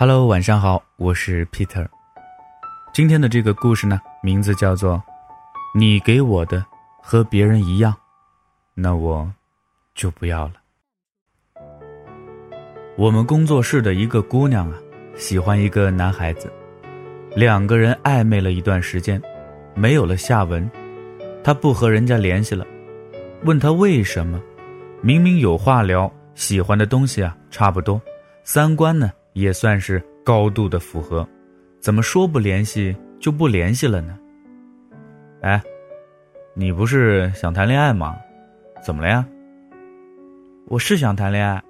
[0.00, 1.86] Hello，晚上好，我是 Peter。
[2.90, 4.98] 今天的这个故事呢，名字叫做
[5.76, 6.64] “你给我的
[7.02, 7.94] 和别人一样”，
[8.72, 9.30] 那我
[9.94, 10.52] 就不要了。
[12.96, 14.78] 我们工作室的一个姑娘啊，
[15.16, 16.50] 喜欢一个男孩子，
[17.36, 19.20] 两个人暧昧了一段时间，
[19.74, 20.66] 没有了下文，
[21.44, 22.66] 她不和人家联系了，
[23.44, 24.40] 问他为什么？
[25.02, 28.00] 明明有话聊，喜欢的东西啊差不多，
[28.44, 29.12] 三观呢？
[29.32, 31.26] 也算是高度的符合，
[31.78, 34.18] 怎么说不联系就不联系了呢？
[35.42, 35.62] 哎，
[36.54, 38.16] 你不是想谈恋爱吗？
[38.82, 39.26] 怎么了呀？
[40.66, 41.62] 我是想谈恋爱，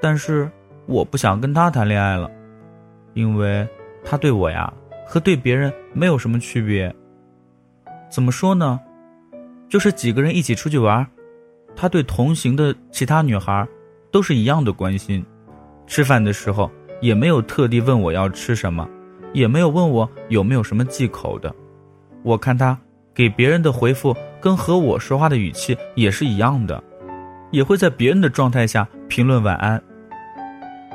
[0.00, 0.50] 但是
[0.86, 2.30] 我不想跟他谈恋爱了，
[3.14, 3.66] 因为
[4.04, 4.72] 他对我呀
[5.06, 6.94] 和对别人没有什么区别。
[8.08, 8.80] 怎么说呢？
[9.68, 11.06] 就是几个人一起出去玩，
[11.74, 13.66] 他对同行的其他女孩
[14.10, 15.24] 都是一样的关心，
[15.86, 16.70] 吃饭的时候。
[17.00, 18.88] 也没有特地问我要吃什么，
[19.32, 21.54] 也没有问我有没有什么忌口的。
[22.22, 22.76] 我看他
[23.14, 26.82] 给别人的回复跟和我说话的语气也是一样的，
[27.50, 29.80] 也会在别人的状态下评论晚安。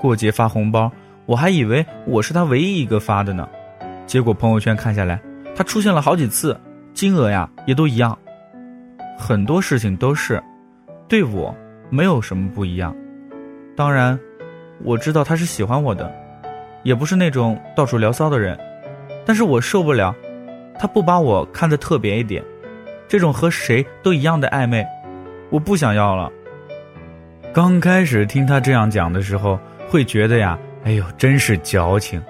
[0.02, 0.91] 过节发红包，
[1.25, 3.47] 我还以为我是他唯一一个发的呢，
[4.05, 5.22] 结果朋友圈看下来，
[5.55, 6.59] 他出现了好几次，
[6.94, 8.17] 金额呀也都一样。
[9.17, 10.41] 很多事情都是，
[11.07, 11.55] 对我
[11.89, 12.95] 没有什么不一样。
[13.75, 14.19] 当然。
[14.83, 16.11] 我知道他是喜欢我的，
[16.83, 18.57] 也不是那种到处聊骚的人，
[19.25, 20.15] 但是我受不了，
[20.79, 22.43] 他不把我看得特别一点，
[23.07, 24.85] 这种和谁都一样的暧昧，
[25.49, 26.31] 我不想要了。
[27.53, 32.21] 刚开始听他这样讲的时候，会觉得呀，哎呦，真是矫情。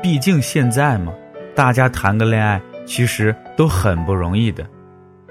[0.00, 1.12] 毕竟现在嘛，
[1.54, 4.64] 大家谈个恋爱其实都很不容易的，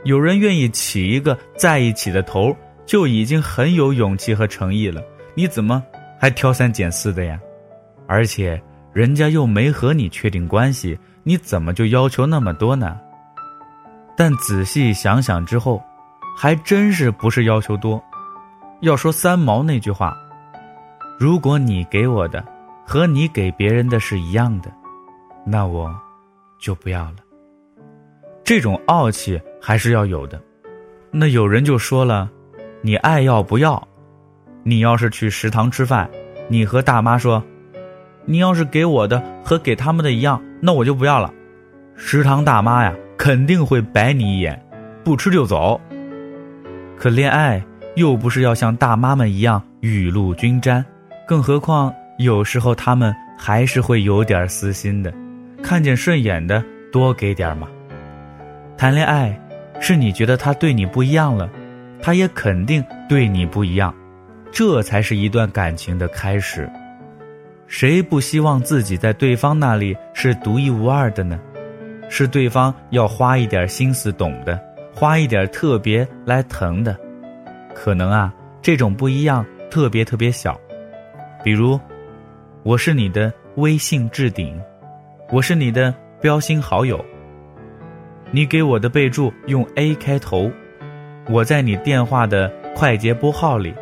[0.03, 2.53] 有人愿意起一个在一起的头，
[2.85, 5.01] 就已经很有勇气和诚意了。
[5.35, 5.81] 你怎么？
[6.19, 7.39] 还挑三拣四的呀，
[8.07, 8.61] 而且
[8.93, 12.99] 人家又没和你确定关系，你怎么就要求那么多呢？
[14.15, 15.81] 但仔细想想之后，
[16.35, 18.03] 还真是不是要求多。
[18.81, 20.15] 要说三毛那句话
[21.19, 22.43] ：“如果你给我的
[22.85, 24.71] 和你给别人的是一样的，
[25.45, 25.93] 那我
[26.59, 27.15] 就不要了。”
[28.43, 30.41] 这种傲气还是要有的。
[31.11, 32.29] 那有人就说了
[32.81, 33.87] ：“你爱要不要？”
[34.63, 36.09] 你要是去食堂吃饭，
[36.47, 37.43] 你和大妈说，
[38.25, 41.33] 你要是给我的和给他们的一样，那我就不要了。
[41.95, 44.61] 食堂大妈呀，肯定会白你一眼，
[45.03, 45.79] 不吃就走。
[46.97, 47.63] 可恋爱
[47.95, 50.83] 又不是要像大妈们一样雨露均沾，
[51.27, 55.13] 更何况有时候他们还是会有点私心的，
[55.63, 57.67] 看见顺眼的多给点嘛。
[58.77, 59.39] 谈恋爱，
[59.79, 61.49] 是你觉得他对你不一样了，
[62.01, 63.93] 他也肯定对你不一样。
[64.51, 66.69] 这才是一段感情的开始，
[67.67, 71.39] 谁不希望自己在对方那里是独一无二的呢？
[72.09, 74.59] 是对方要花一点心思懂的，
[74.95, 76.97] 花一点特别来疼的。
[77.75, 80.59] 可能啊，这种不一样特别特别小，
[81.43, 81.79] 比如，
[82.63, 84.59] 我是你的微信置顶，
[85.31, 87.03] 我是你的标星好友，
[88.31, 90.49] 你给我的备注用 A 开头，
[91.29, 93.73] 我在你电话的快捷拨号里。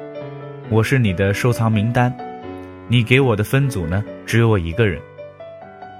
[0.69, 2.13] 我是你的收藏名单，
[2.87, 4.99] 你给我的分组呢只有我一个人。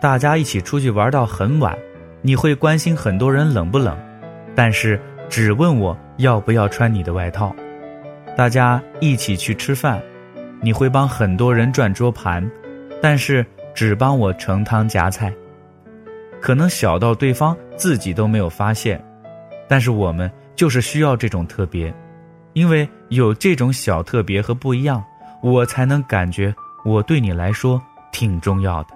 [0.01, 1.77] 大家一起出去玩到很晚，
[2.21, 3.95] 你会关心很多人冷不冷，
[4.55, 4.99] 但是
[5.29, 7.55] 只问我要不要穿你的外套。
[8.35, 10.01] 大家一起去吃饭，
[10.61, 12.49] 你会帮很多人转桌盘，
[13.01, 15.31] 但是只帮我盛汤夹菜。
[16.41, 19.03] 可能小到对方自己都没有发现，
[19.67, 21.93] 但是我们就是需要这种特别。
[22.55, 25.03] 因为有这种小特别和不一样，
[25.43, 26.55] 我才能感觉
[26.85, 27.81] 我对你来说
[28.13, 28.95] 挺重要的。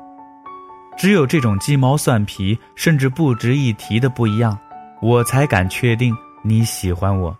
[0.98, 4.58] 只有这种鸡毛蒜皮甚至不值一提的不一样，
[5.02, 7.38] 我才敢确定你喜欢我。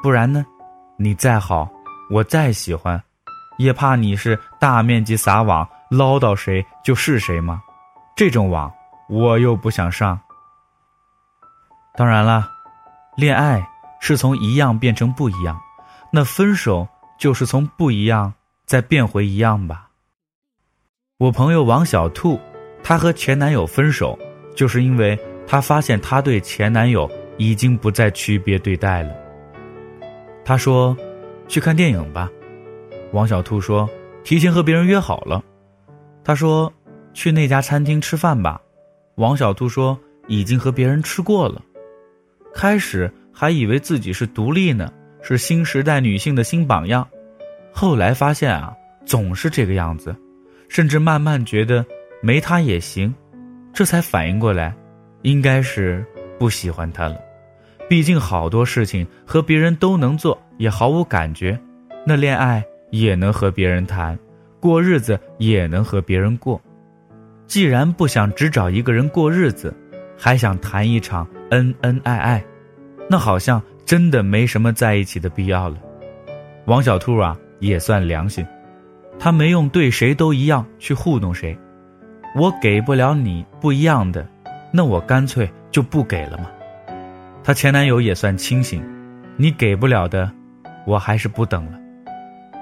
[0.00, 0.46] 不然呢，
[0.96, 1.68] 你再好，
[2.08, 3.02] 我再喜欢，
[3.58, 7.60] 也怕你是大面积撒网，捞到谁就是谁吗？
[8.14, 8.72] 这种网
[9.08, 10.18] 我又不想上。
[11.96, 12.48] 当然了，
[13.16, 13.68] 恋爱。
[14.04, 15.56] 是从一样变成不一样，
[16.12, 18.34] 那分手就是从不一样
[18.66, 19.88] 再变回一样吧。
[21.18, 22.36] 我朋友王小兔，
[22.82, 24.18] 她和前男友分手，
[24.56, 25.16] 就是因为
[25.46, 29.14] 她发现她对前男友已经不再区别对待了。
[30.44, 30.96] 他说
[31.46, 32.28] ：“去看电影吧。”
[33.14, 33.88] 王小兔说
[34.24, 35.40] ：“提前和别人约好了。”
[36.24, 36.72] 他说
[37.14, 38.60] ：“去那家餐厅吃饭吧。”
[39.14, 39.96] 王小兔说
[40.26, 41.62] ：“已经和别人吃过了。”
[42.52, 43.08] 开始。
[43.32, 44.92] 还以为自己是独立呢，
[45.22, 47.06] 是新时代女性的新榜样，
[47.72, 48.74] 后来发现啊，
[49.04, 50.14] 总是这个样子，
[50.68, 51.84] 甚至慢慢觉得
[52.22, 53.12] 没他也行，
[53.72, 54.74] 这才反应过来，
[55.22, 56.04] 应该是
[56.38, 57.16] 不喜欢他了。
[57.88, 61.58] 毕竟好多事情和别人都能做，也毫无感觉。
[62.06, 64.18] 那恋爱也能和别人谈，
[64.60, 66.60] 过日子也能和别人过。
[67.46, 69.74] 既然不想只找一个人过日子，
[70.16, 72.44] 还想谈一场恩恩爱爱，
[73.08, 75.76] 那好像真的没什么在一起的必要了。
[76.66, 78.46] 王小兔啊，也算良心，
[79.18, 81.56] 他没用对谁都一样去糊弄谁。
[82.34, 84.26] 我给不了你不一样的，
[84.70, 86.46] 那我干脆就不给了嘛。
[87.44, 88.82] 她前男友也算清醒，
[89.36, 90.30] 你给不了的，
[90.86, 91.72] 我还是不等了。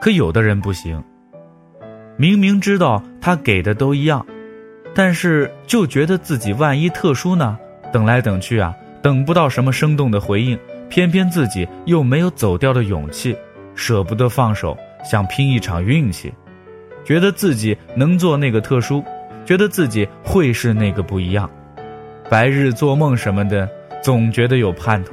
[0.01, 1.05] 可有的人不行，
[2.17, 4.27] 明明知道他给的都一样，
[4.95, 7.59] 但是就觉得自己万一特殊呢？
[7.93, 10.58] 等来等去啊，等不到什么生动的回应，
[10.88, 13.37] 偏偏自己又没有走掉的勇气，
[13.75, 16.32] 舍不得放手，想拼一场运气，
[17.05, 19.05] 觉得自己能做那个特殊，
[19.44, 21.49] 觉得自己会是那个不一样，
[22.29, 23.69] 白日做梦什么的，
[24.02, 25.12] 总觉得有盼头，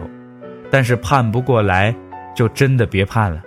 [0.69, 1.95] 但是盼不过来，
[2.35, 3.41] 就真的别盼了，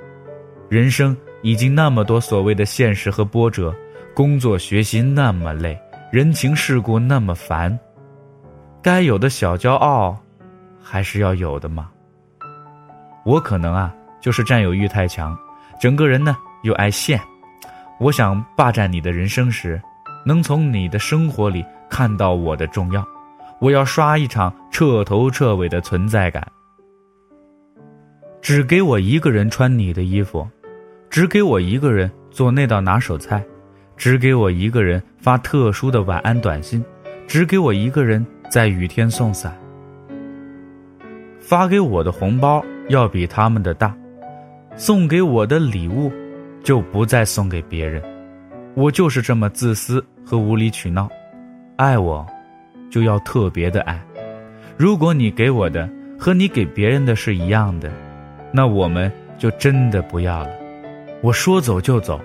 [0.68, 1.16] 人生。
[1.42, 3.74] 已经那么多所谓的现实和波折，
[4.12, 5.74] 工作学习那么累，
[6.12, 7.78] 人情世故那么烦，
[8.82, 10.14] 该有的小骄傲，
[10.82, 11.90] 还是要有的嘛。
[13.24, 15.36] 我可能啊，就是占有欲太强，
[15.80, 17.20] 整个人呢又爱现。
[17.98, 19.80] 我想霸占你的人生时，
[20.24, 23.06] 能从你的生活里看到我的重要。
[23.58, 26.46] 我要刷一场彻头彻尾的存在感。
[28.40, 30.48] 只给我一个人穿你的衣服。
[31.10, 33.44] 只给我一个人做那道拿手菜，
[33.96, 36.82] 只给我一个人发特殊的晚安短信，
[37.26, 39.52] 只给我一个人在雨天送伞。
[41.50, 43.92] 发给我的红包要比他们的大，
[44.76, 46.08] 送给我的礼物
[46.62, 48.00] 就不再送给别人。
[48.76, 51.08] 我就是这么自私和无理取闹，
[51.74, 52.24] 爱我
[52.88, 54.00] 就要特别的爱。
[54.76, 57.90] 如果你给我的和你给别人的是一样的，
[58.52, 60.50] 那我们就真的不要了。
[61.20, 62.20] 我说走就走，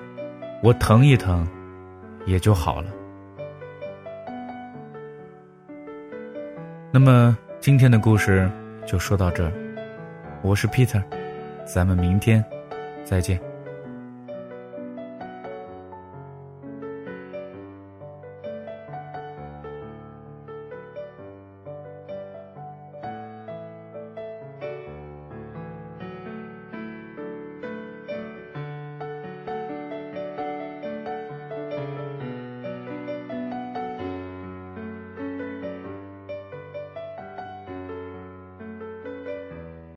[0.61, 1.47] 我疼一疼，
[2.27, 2.89] 也就好了。
[6.91, 8.47] 那么今天的故事
[8.85, 9.51] 就说到这儿，
[10.43, 11.03] 我是 Peter，
[11.65, 12.43] 咱们明天
[13.03, 13.39] 再见。